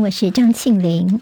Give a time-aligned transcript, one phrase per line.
[0.00, 1.20] 我是张庆玲。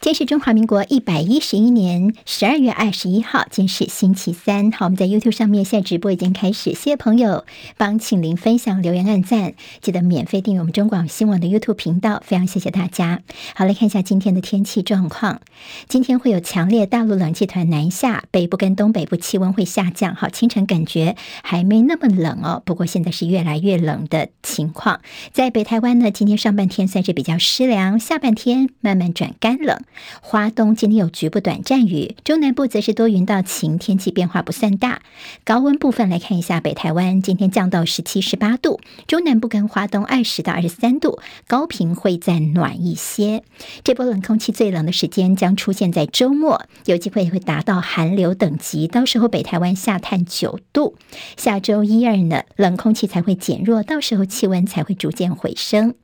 [0.00, 4.70] 今天是中华民国一百一十一年十二月二十一号，今天是星期三。
[4.70, 7.44] 好，我们在 YouTube 上面现在直播已经开始，谢谢朋友
[7.76, 13.22] 帮庆玲分享、留言、按赞，记得免费订阅我们中广新闻的 YouTube 频道，非常谢谢大家。
[13.56, 15.40] 好，来看一下今天的天气状况。
[15.88, 20.14] 今天会有强烈大陆冷气团南下，北部跟东北部气温会下降。
[20.14, 25.00] 好，清晨感觉还没那么冷哦，不过现在是越来越冷的情况。
[25.32, 29.76] 在北台湾呢，今天上半天算是比较湿凉，下半天慢慢转干冷。
[30.20, 35.02] 花东今天有局部短暂雨，中南部则是多云到晴，天气变化不算大。
[35.44, 43.42] 高温部分来看一下，北台湾今天降到十七、十八度，中南部跟花东二十到二十三度，高屏会再暖一些。
[43.82, 50.96] 这波冷空气最冷的时间将出现在周末，有机会会达到寒流等级，到时候北台湾下探九度。
[51.36, 55.94] 下周一二呢，冷空气才会减弱，到时候气温才会逐渐回升。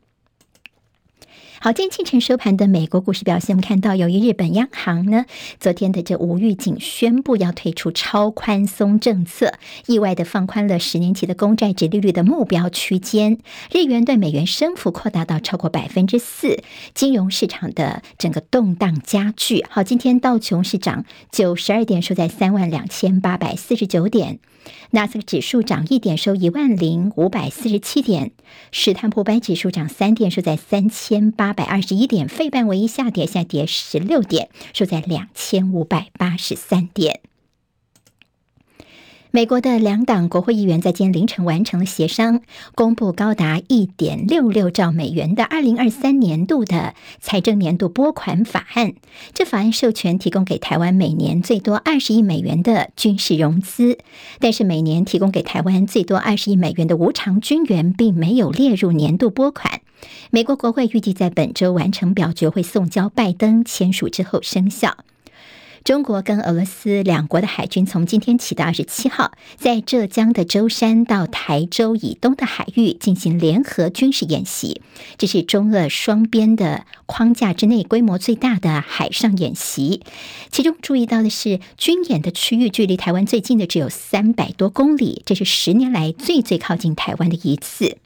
[1.61, 5.25] 好，今天清晨收盘的美国股市表现，我们看到，由于日本央行呢，
[5.61, 9.55] 昨天的这无预警宣布要推出超宽松政策，
[9.87, 13.39] 意外的放宽了十年期的公债殖利率的目标区间，
[13.73, 19.65] 日元对美元升幅扩大到超过百分之四，金融市场的整个动荡加剧。
[19.71, 24.41] 好，今天道琼是涨九十二点，收在三万两千八百四十九点。
[24.91, 28.31] 纳斯克指数涨一点，收一万零五百四十七点；
[28.73, 37.21] 史坦普百指数涨三点，收在三千八百二十一点；费半唯一下跌，下跌十六点，收在两千五百八十三点。
[39.35, 42.41] 美国的两党国会议员在今天凌晨完成了协商，
[42.77, 48.95] 公布高达一点六六兆美元的二零二三年度的财政年度拨款法案。
[49.33, 53.99] 这法案授权提供给台湾每年最多二十亿美元的军事融资，
[54.39, 59.81] 但是每年提供给台湾最多二十亿美元的无偿军援并没有列入年度拨款。
[60.31, 64.99] 美国国会预计在本周完成表决，会送交拜登签署之后生效。
[65.85, 74.81] 中国跟俄罗斯两国的海军从今天起到二十七号，在浙江的舟山到台州以东的海域进行联合军事演习，
[75.19, 80.01] 这是中俄双边的框架之内规模最大的海上演习。
[80.51, 87.99] 其中注意到的是，军演的区域距离台湾最近的只有三百多公里，这是十年来最最靠近台湾的一次。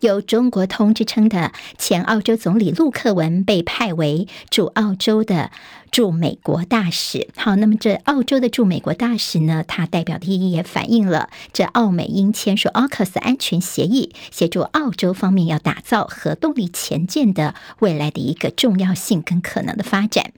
[0.00, 5.50] 有中国通之称的前澳洲总理陆克文被派为驻澳洲的
[5.90, 7.28] 驻美国大使。
[7.36, 20.32] 好，那么这澳洲的驻美国大使呢，他代表的意义也反映了这澳美英签署 AUKUS 安全协议，协助澳洲方面要打造核动力潜舰的未来的一个重要性跟可能的发展。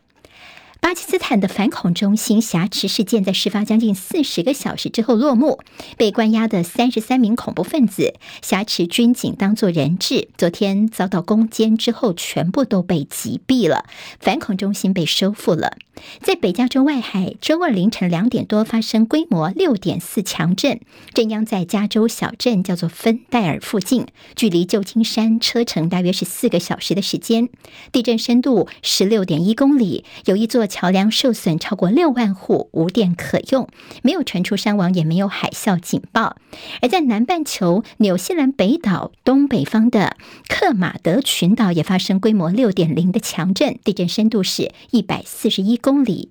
[0.81, 5.59] 巴基斯坦的反恐中心挟持事件在事发将近四十个小时之后落幕，
[5.97, 13.85] 被关押的三十三名恐怖分子挟持军警当作人质，昨天遭到攻坚之后，全部都被击毙了，
[14.21, 15.77] 反恐中心被收复了。
[16.23, 20.79] 在北加州外海，周二凌晨两点多发生规模六点四强震，
[21.13, 24.07] 震央在加州小镇叫做芬戴尔附近，
[24.37, 27.49] 距离旧金山车程大约是四个小时的时间。
[27.91, 33.67] 地震深度十六点一公里，有一座桥梁受损，超过六万户无电可用，
[34.03, 36.37] 没有传出伤亡，也没有海啸警报。
[36.81, 40.17] 而在南半球纽西兰北岛东北方的
[40.49, 46.31] 克马德群岛也发生规模六点零的强震，地震深度是一百四十一公里。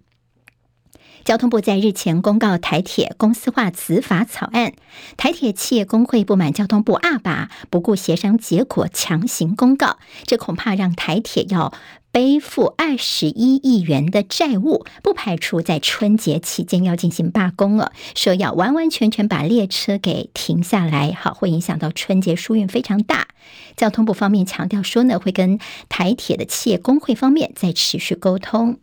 [1.28, 4.72] 交通部在日前公告台铁公司化子法草案，
[5.18, 11.74] 台铁企业工会不满交通部二把不顾协商结果强行公告，这恐怕让台铁要
[12.14, 23.28] 背负二十一亿元的债务，不排除在春节期间要进行罢工了，说要完完全全把列车给停下来，好，会影响到春节疏运非常大。
[23.76, 25.60] 交通部方面强调说呢，会跟
[25.90, 28.80] 台铁的企业工会方面再持续沟通。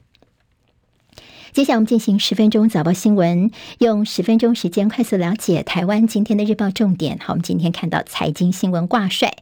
[1.54, 7.20] 接下来我们进行十分钟早报新闻，用十分钟时间快速了解台湾今天的日报重点。
[7.20, 9.37] 好，我们今天看到财经新闻挂帅，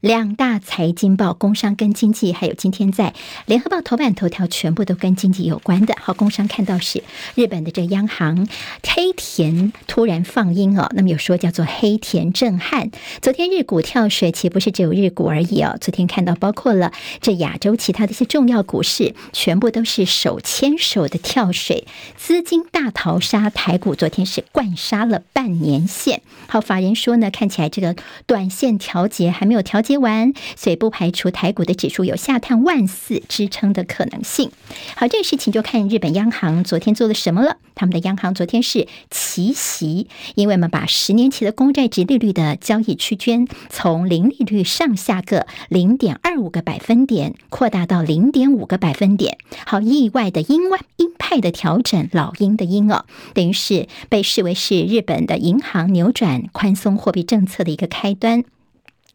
[0.00, 3.14] 两大财经报，工商跟经济，还有今天在
[3.46, 5.94] 联合报头版头条，全部都跟经济有关的。
[6.00, 7.04] 好，工商看到是
[7.36, 8.48] 日本的这央行
[8.82, 12.90] 黑田突然放鹰哦，那么有说叫做黑田震撼。
[13.20, 15.78] 昨天日股跳水，其实不是只有日股而已哦。
[15.80, 16.90] 昨天看到包括了
[17.20, 21.51] 这亚洲其他的一些重要股市，全部都是手牵手的跳。
[21.52, 26.22] 水，资金大逃杀，台股昨天是灌杀了半年线。
[26.48, 27.96] 好，法人说呢，看起来这个
[28.26, 34.50] 短线调节还没有调节完，所以不排除台股的指数有下探万四支撑的可能性。
[34.96, 37.56] 好，这个事情就看日本央行昨天做了什么了。
[37.74, 49.38] 他们的央行昨天是奇袭，因为我们把十年期的公债殖利率的交易区间从零利率上下个零点二五个百分点扩大到零点五个百分点。
[49.64, 53.04] 好，意外的鹰外鹰派的调整，老鹰的鹰哦，
[53.34, 58.44] 等于是被视为是日本的银行扭转宽松货币政策的一个开端。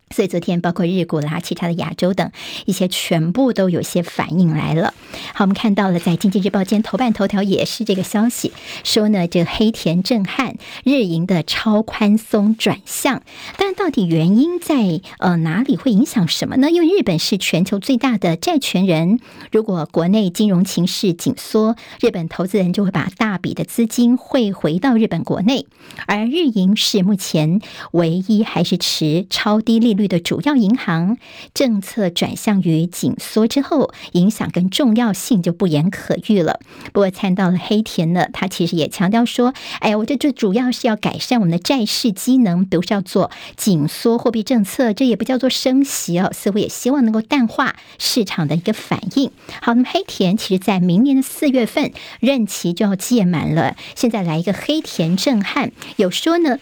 [0.10, 2.32] 所以昨天，包括日股啦、其他的亚洲等
[2.66, 4.94] 一些，全部都有些反应来了。
[5.34, 8.52] 好，我们看到了，在《经济日报》今天头版头条也是这个消息，
[8.84, 13.22] 说呢，这个黑田震撼日银的超宽松转向，
[13.58, 15.78] 但到底原因在呃哪里？
[15.78, 16.72] 会影响什么呢？
[16.72, 19.20] 因为日本是全球最大的债权人，
[19.52, 25.68] 如果国内金融情势紧缩，日本投资人就会把大笔的资金汇回到日本国内，
[26.08, 27.62] 而日银是目前
[27.92, 31.18] 唯一还是持超低利率的主要银行，
[31.54, 36.62] 政策转向于紧缩之后，影响跟重要性就不言可喻了。
[36.94, 56.60] 不过，参到了黑田呢，他其实也强调说：“哎呀，我这最主要是要改善我们的债市机能，不是要做紧缩货币政策，这也不叫做升息哦，似乎也希望能够淡化市场的一个反应。”好，那么黑田其实在明年的四月份任期就要届满了，现在来一个黑田震撼，有说呢。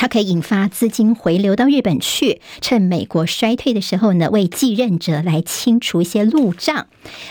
[0.00, 6.86] 它可以引发资金回流到日本去，趁美国衰退的时候呢，为继任者来清除一些路障。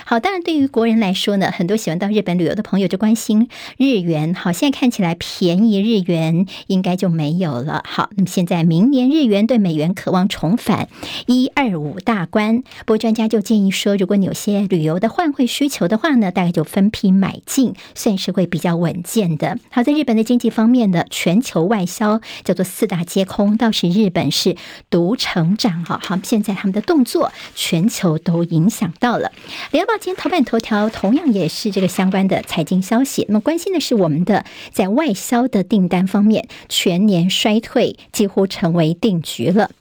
[0.05, 4.35] 好，当然对于国人来说呢，很多喜欢到日本旅游的朋友就关心日元。
[4.35, 7.81] 好，现在看起来便宜日元应该就没有了。
[7.87, 10.89] 好，那么现在明年日元对美元渴望重返
[11.25, 12.61] 一二五大关。
[12.61, 19.57] 不过专家就建议说，如果你有些旅游的换汇需求的话呢，大概就分批买进，算是会比较稳健的。
[19.71, 24.55] 好，在日本的经济方面呢，全球外销叫四大皆空，倒是日本是
[24.89, 25.83] 独成长。
[25.85, 29.31] 哈，好，现在他们的动作全球都影响到了。
[29.71, 33.25] 联合报今天头版头条同样也是这个相关的财经消息。
[33.27, 39.71] 那么关心的是我们的在外销的订单方面，全年衰退几乎成为定局了。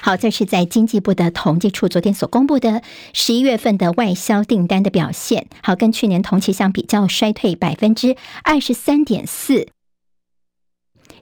[0.00, 2.82] 好，这是在经济部的统计处昨天所公布的
[3.14, 5.46] 十一月份的外销订单的表现。
[5.62, 9.68] 好，跟去年同期相比较，衰退百分之二十三点四。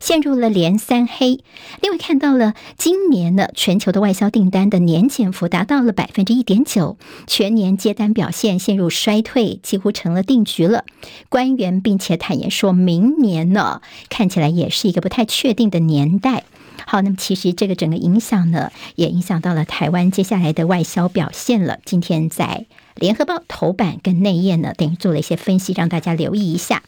[0.02, 1.38] 陷入了连三黑。
[1.81, 6.96] 另外看到了今年呢，全球的外销订单的年减幅达到了百分之一点九，
[7.28, 10.84] 全年接单表现陷入衰退，几乎成了定局了。
[11.28, 16.43] 官员并且坦言说，明年呢，看起来也是一个不太确定的年代。
[16.84, 21.78] 好，那么其实这个整个影响呢，也影响到了台湾接下来的外销表现了。
[21.84, 22.66] 今天在
[22.96, 26.82] 联合报头版跟内页呢，等于做了一些分析，让大家留意一下。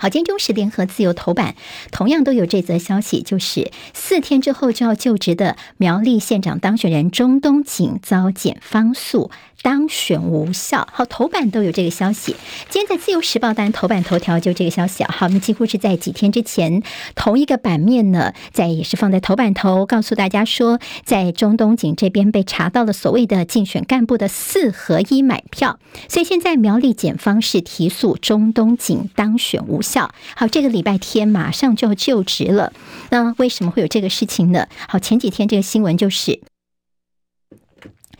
[0.00, 1.56] 好，今天中时联合自由头版
[1.92, 9.30] 同样都有这则消息，就是四天之后就要就职的苗栗县长当选人中东锦遭检方诉。
[9.62, 12.34] 当选无效，好，头版都有这个消息。
[12.70, 16.82] 今天在《自由时报》当然头版头条就这个消息啊，好，我们几乎是在几天之前
[17.14, 29.89] 同一个版面呢，在也是放在头版头，告诉大家说，在中东锦这边被查到了所谓的竞选干部的四合一买票，所以现在苗栗检方是提诉中东锦当选无效。
[30.36, 32.72] 好，这个礼拜天马上就要就职了，
[33.10, 34.68] 那为什么会有这个事情呢？
[34.88, 36.40] 好，前几天这个新闻就是。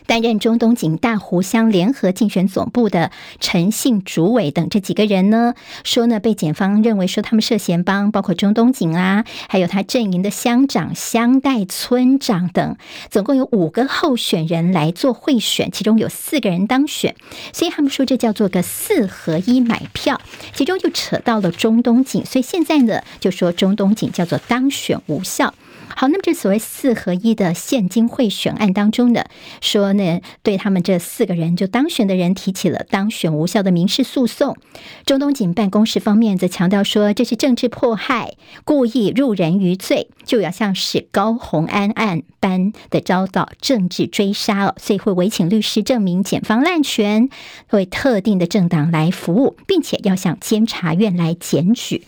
[0.06, 5.54] 担任中东锦大湖乡联合竞选总部的陈姓主委等这几个人呢，
[5.84, 12.76] 说呢被检方认为说他们涉嫌帮包括中东锦啊，还有他阵营的乡长、乡代、村长等，
[13.10, 17.14] 总共有五个候选人来做贿选，其中有四个人当选，
[17.52, 20.20] 所以他们说这叫做个四合一买票，
[20.54, 25.54] 其中就扯到了中东锦，所以现在呢就说中东锦叫做当选无效。
[25.96, 29.24] 好，那么这所谓四合一的现金贿选案当中呢，
[29.60, 34.56] 说呢，对他们这四个人就当选的人提起了当选无效的民事诉讼。
[35.04, 47.28] 中东锦办公室方面则强调说，这是政治迫害，故意入人于罪，就要像是高虹安案般的遭到政治追杀哦，所以会委请律师证明检方滥权，
[47.70, 52.04] 为特定的政党来服务，并且要向监察院来检举。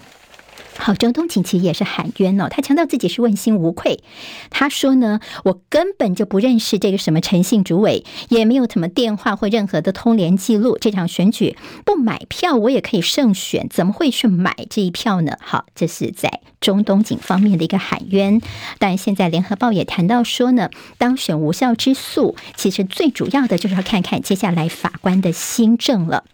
[0.79, 4.02] 好，中东锦其实也是喊冤哦，他强调自己是问心无愧。
[4.50, 10.79] 他说呢，我根本就不认识这个什么陈姓主委，也没有什么电话或任何的通联记录。
[10.81, 15.37] 这场选举不买票，我也可以胜选，怎么会去买这一票呢？
[15.41, 18.41] 好，这是在中东锦方面的一个喊冤。
[18.79, 26.25] 但现在联合报也谈到说呢，当选无效之诉，其实最主要的就是要看看接下来法官的新政了。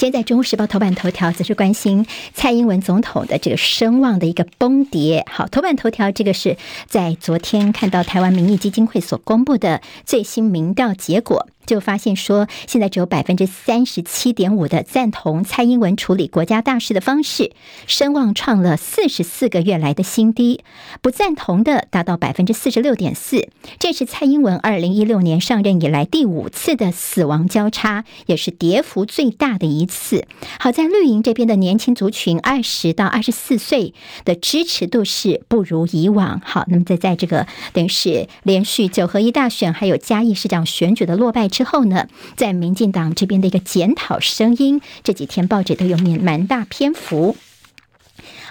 [0.00, 5.26] 今天在《中时报》头版头条则是关心蔡英文总统的这个声望的一个崩跌。
[5.30, 11.46] 好，头版头条这个是在昨天看到台湾民意基金会所公布的最新民调结果。
[11.70, 17.52] 就发现说，现在只有百分之三十七点五的赞同蔡英文处理国家大事的方式，
[17.86, 20.58] 声望创了四十四个月来的新低；
[21.00, 23.48] 不赞同的达到百分之四十六点四。
[23.78, 30.26] 这是蔡英文二零一六年上任以来第五次的死亡交叉，也是跌幅最大的一次。
[30.58, 36.40] 好在绿营这边的年轻族群二十到二十四岁的支持度是不如以往。
[36.44, 47.36] 好，那么在在这个等于是连续九合一大选还有嘉义市长选举的落败之后呢，在民进党这边的一个检讨声音，这几天报纸都有面蛮大篇幅。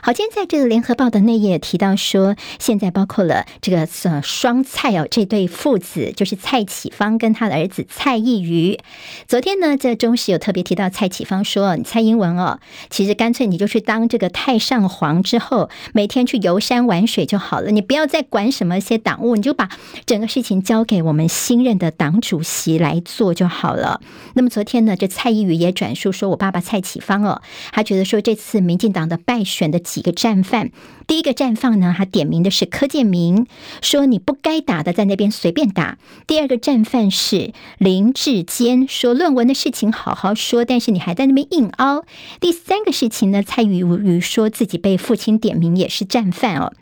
[0.01, 8.79] 好，今天在这个联合报的内页提到说，现在包括了这个呃双蔡哦，这对父子就是蔡启芳跟他的儿子蔡易余。
[9.27, 19.67] 昨天呢，这中时有特别提到蔡启芳说，蔡英文哦，其实干脆你就去当这个太上皇之后，每天去游山玩水就好了，你不要再管什么一些党务，你就把
[20.05, 23.99] 整个事情交给我们新任的党主席来做就好了。
[24.35, 27.41] 那么昨天呢，这蔡易余也转述说，我爸爸蔡启芳哦，
[27.73, 29.81] 他觉得说这次民进党的败选的。
[29.89, 30.71] 几个战犯，
[31.07, 33.47] 第一个战犯呢，他点名的是柯建明，
[33.81, 35.97] 说你不该打的，在那边随便打。
[36.27, 42.05] 第二个战犯是林志坚，说论文的事情好好说，但是你还在那边硬凹。
[42.39, 46.73] 第三个事情呢，蔡易余说自己被父亲点名也是战犯哦。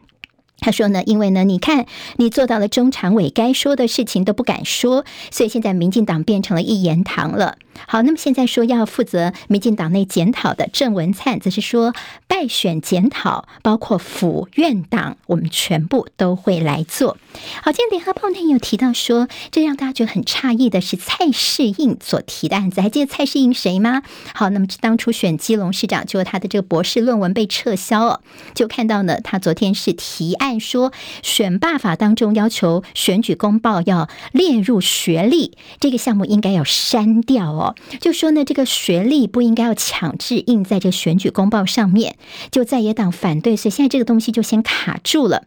[0.60, 1.86] 他说呢，因为呢，你看
[2.18, 7.58] 你做到了中常委该说的事情都不敢说，所以现在民进党变成了一言堂了。
[7.88, 11.94] 好，那么现在说要负责民进党内检讨的郑文灿，则是说
[12.26, 17.18] 败选检讨，包括府院党，我们全部都会来做。
[17.62, 24.02] 好，今天联合报内有提到说，这让大家觉得很诧异的是蔡适应所提的案子，还记得蔡适应谁吗？
[24.34, 28.22] 好，那么当初选基隆市长，就他的这个博士论文被撤销了，
[28.56, 37.76] 就看到呢，他昨天是提案按说，选罢法当中要求选举公报要列入学历这个项目，应该要删掉哦。
[38.00, 42.16] 就说呢，这个学历不应该要强制印在这选举公报上面，
[42.50, 45.44] 就在野党反对，所以现在这个东西就先卡住了。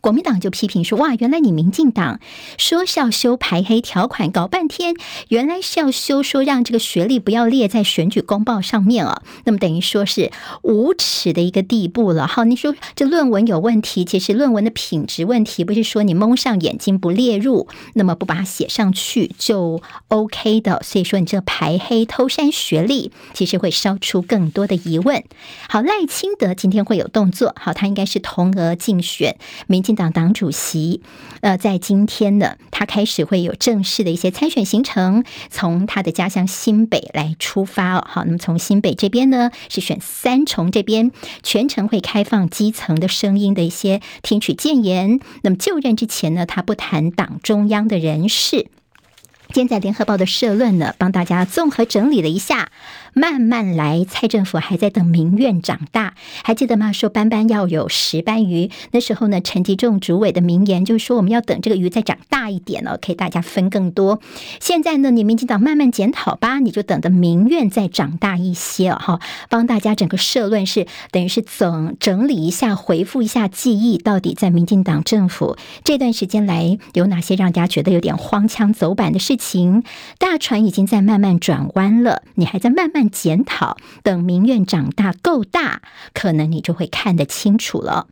[0.00, 2.20] 国民党就批评说：“哇，原来你民进党
[2.56, 4.94] 说是要修排黑条款，搞半天
[5.28, 9.22] 原来是要修说让这个学历不要列在选举公报上面啊。
[9.44, 10.30] 那么等于说是
[10.62, 12.28] 无耻的一个地步了。
[12.28, 20.80] 好，你说这论文有问题，其实论文的品质问题不是说你蒙上眼睛不列入，那么不把它写上去就 OK 的。
[20.84, 25.24] 所以说你这排黑偷删学历，其实会烧出更多的疑问。
[25.68, 29.36] 好，赖清德今天会有动作，好，他应该是同额竞选
[29.66, 29.82] 民。
[29.88, 31.00] 民进党党主席，
[31.40, 38.06] 呃，在今天呢，他开始会有正式的一些参选行程，从他的家乡新北来出发哦。
[38.06, 41.10] 好，那么从新北这边呢，是选三重这边，
[41.42, 45.20] 全程会开放基层的声音的一些听取建言。
[45.40, 48.66] 那么就任之前呢，他不谈党中央的人事。
[49.54, 52.70] 今天在联合报的社论呢，帮大家综合整理了一下。
[53.18, 56.92] 慢慢来，蔡政府还在等民怨长大，还记得吗？
[56.92, 64.20] 说班班要有十斑鱼，那时候呢，陈吉仲主委的名言就是说，我们要等这个鱼再长大一点了，可以大家分更多。
[64.60, 69.18] 现在呢，你民进党慢慢检讨吧，你就等着民怨再长大一些哈。
[69.48, 79.82] 帮大家整个社论是等于是整整理一下，回复一下记忆，到底在民进党政府这段时间来有哪些让大家觉得有点荒腔走板的事情？
[80.20, 83.07] 大船已经在慢慢转弯了，你还在慢慢。
[83.10, 88.06] 检讨，等民怨长大够大，可能你就会看得清楚了。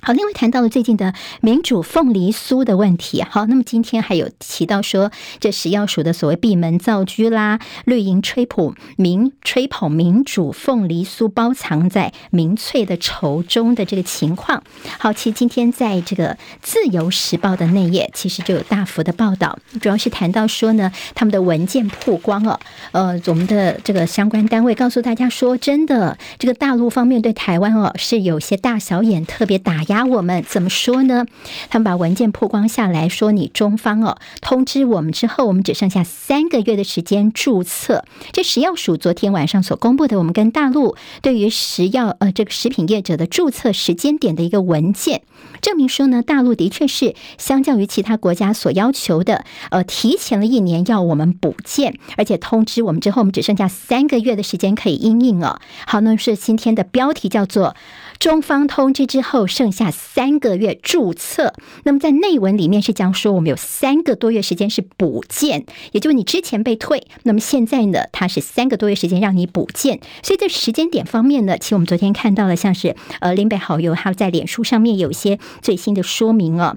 [0.00, 3.22] 好，另外谈到了最近的民主凤梨酥的问题。
[3.22, 14.62] 好，那么今天还有提到说，这食药署的所谓闭门造车啦，绿营吹捧民吹捧民主凤梨酥包藏在民粹的仇中的这个情况。
[14.98, 22.58] 好，其实今天在这个自由时报的内页，其实就有大幅的报道，主要是谈到说呢，他们的文件曝光了。
[22.92, 30.04] 呃，我们的这个相关单位告诉大家说，真的，这个大陆方面对台湾哦是有些大小眼，特别打压。
[30.04, 31.26] 我们怎么说呢？
[31.68, 38.04] 他们把文件曝光下来说，你中方哦通知我们之后，我们只剩下三个月的时间注册。
[38.32, 45.22] 这食药署昨天晚上所公布的，我们跟大陆对于食药呃这个食品业者的注册时间点的一个文件，
[45.60, 55.58] 证明说呢，大陆的确是相较于其他国家所要求的，呃，提前了一年要我们补件，而且通知我们之后，我们只剩下三个月的时间可以因应哦。
[55.86, 57.76] 好，那是今天的标题叫做
[58.18, 59.90] “中方通知之后剩下”。
[60.18, 61.54] 三个月注册。
[61.84, 70.00] 那么在内文里面是讲说，我们有三个多月时间是补件，也就是你之前被退，那么现在呢，它是三个多月时间让你补件。
[70.22, 76.76] 所以在时间点方面呢，其实我们昨天看到了，像是呃林北好友他在脸书上面有一些最新的说明啊。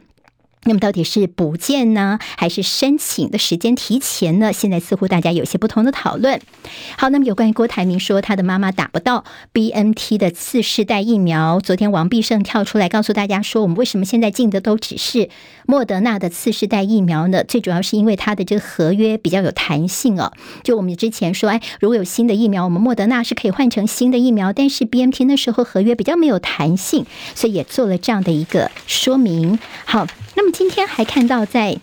[0.64, 4.54] 那么到底是补件呢，还是申请的时间提前呢？
[4.54, 6.40] 现在似乎大家有些不同的讨论。
[6.98, 15.30] 好，那么有关于郭台铭说他的妈妈打不到 BNT 的次世代疫苗，昨天王必胜跳出来告诉大家说，我们为什么现在进的都只是
[15.66, 17.44] 莫德纳的次世代疫苗呢？
[17.44, 20.32] 最主要是因为它的这个合约比较有弹性哦。
[20.64, 29.58] 就我们之前说，哎，如果有新的疫苗，我们莫德纳是可以换成新的疫苗，但是 BNT 那时候合约比较没有弹性，所以也做了这样的一个说明。
[29.86, 30.52] 好，那么。
[30.62, 31.80] 今天还看到在。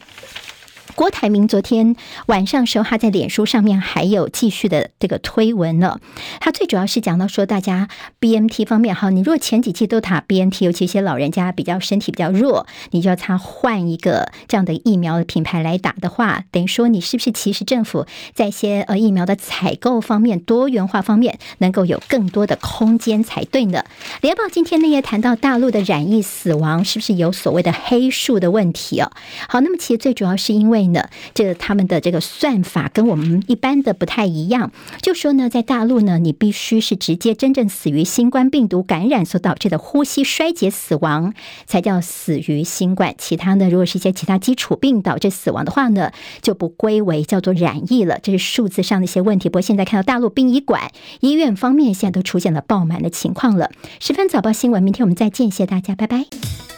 [0.98, 1.94] 郭台铭昨天
[2.26, 6.00] 晚上时候，他在脸书上面还有继续的这个推文呢。
[6.40, 7.86] 他最主要是讲到说，大家
[8.18, 23.84] BNT 方面哈，你如果前几期都打 BNT，尤其一些老人家比较身体比较弱，你就要他换一个这样的疫苗的品牌来打的话，等于说你是不是其实政府在一些呃疫苗的采购方面、多元化方面能够有更多的空间才对呢？
[24.20, 29.12] 联报今天呢也谈到大陆的染疫死亡是不是有所谓的黑数的问题哦？
[29.48, 30.87] 好，那么其实最主要是因为。
[30.92, 41.34] 呢，这个他们的这个算法跟我们一般的不太一样，就说呢，在大陆呢，你必须是直接真正死于新冠病毒感染所导致的呼吸衰竭死亡，
[41.66, 43.14] 才叫死于新冠。
[43.18, 48.18] 其他呢，如果是一些其他基础病导致死亡的话呢，就不归为叫做染疫了。
[48.22, 49.48] 这是数字上的一些问题。
[49.48, 50.90] 不过现在看到大陆殡仪馆、
[51.20, 53.70] 医院方面现在都出现了爆满的情况了。
[54.00, 56.77] 十分早报新闻，明天我们再见，谢谢大家，拜拜。